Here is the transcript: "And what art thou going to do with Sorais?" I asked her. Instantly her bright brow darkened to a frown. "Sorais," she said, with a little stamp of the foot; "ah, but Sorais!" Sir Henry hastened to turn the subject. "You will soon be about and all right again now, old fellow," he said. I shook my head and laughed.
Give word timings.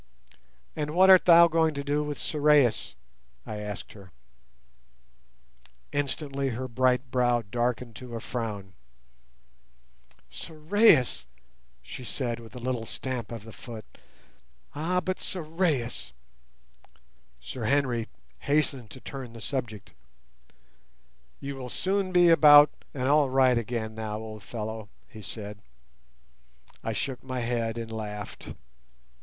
"And 0.75 0.95
what 0.95 1.11
art 1.11 1.25
thou 1.25 1.47
going 1.47 1.75
to 1.75 1.83
do 1.83 2.03
with 2.03 2.17
Sorais?" 2.17 2.95
I 3.45 3.57
asked 3.57 3.93
her. 3.93 4.11
Instantly 5.91 6.49
her 6.49 6.67
bright 6.67 7.11
brow 7.11 7.43
darkened 7.43 7.95
to 7.97 8.15
a 8.15 8.19
frown. 8.19 8.73
"Sorais," 10.31 11.25
she 11.83 12.03
said, 12.03 12.39
with 12.39 12.55
a 12.55 12.59
little 12.59 12.87
stamp 12.87 13.31
of 13.31 13.43
the 13.43 13.51
foot; 13.51 13.85
"ah, 14.73 15.01
but 15.01 15.19
Sorais!" 15.19 16.13
Sir 17.39 17.65
Henry 17.65 18.07
hastened 18.39 18.89
to 18.89 19.01
turn 19.01 19.33
the 19.33 19.39
subject. 19.41 19.93
"You 21.39 21.55
will 21.57 21.69
soon 21.69 22.11
be 22.11 22.29
about 22.29 22.71
and 22.91 23.07
all 23.07 23.29
right 23.29 23.55
again 23.55 23.93
now, 23.93 24.17
old 24.17 24.41
fellow," 24.41 24.89
he 25.07 25.21
said. 25.21 25.59
I 26.83 26.91
shook 26.91 27.21
my 27.23 27.41
head 27.41 27.77
and 27.77 27.91
laughed. 27.91 28.55